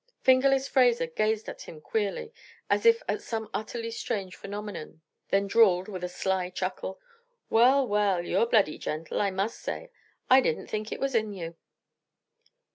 [0.23, 2.33] "Fingerless" Fraser gazed at him queerly,
[2.71, 6.99] as if at some utterly strange phenomenon, then drawled, with a sly chuckle:
[7.51, 9.91] "Well, well, you're bloody gentle, I must say.
[10.27, 11.55] I didn't think it was in you."